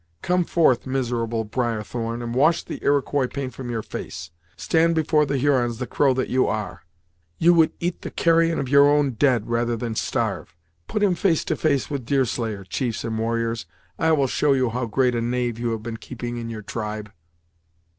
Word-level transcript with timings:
Come 0.23 0.45
forth, 0.45 0.87
miserable 0.87 1.45
Briarthorn, 1.45 2.23
and 2.23 2.33
wash 2.33 2.63
the 2.63 2.83
Iroquois 2.83 3.27
paint 3.27 3.53
from 3.53 3.69
your 3.69 3.83
face; 3.83 4.31
stand 4.57 4.95
before 4.95 5.27
the 5.27 5.37
Hurons 5.37 5.77
the 5.77 5.85
crow 5.85 6.11
that 6.15 6.27
you 6.27 6.47
are. 6.47 6.81
You 7.37 7.53
would 7.53 7.73
eat 7.79 8.01
the 8.01 8.09
carrion 8.09 8.57
of 8.57 8.67
your 8.67 8.89
own 8.89 9.11
dead, 9.11 9.47
rather 9.47 9.77
than 9.77 9.93
starve. 9.93 10.55
Put 10.87 11.03
him 11.03 11.13
face 11.13 11.45
to 11.45 11.55
face 11.55 11.91
with 11.91 12.07
Deerslayer, 12.07 12.63
chiefs 12.63 13.03
and 13.03 13.15
warriors; 13.19 13.67
I 13.99 14.11
will 14.13 14.25
show 14.25 14.53
you 14.53 14.71
how 14.71 14.87
great 14.87 15.13
a 15.13 15.21
knave 15.21 15.59
you 15.59 15.69
have 15.69 15.83
been 15.83 15.97
keeping 15.97 16.37
in 16.37 16.49
your 16.49 16.63
tribe." 16.63 17.11